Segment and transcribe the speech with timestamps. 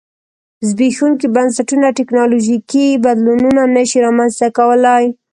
[0.67, 5.05] زبېښونکي بنسټونه ټکنالوژیکي بدلونونه نه شي رامنځته کولای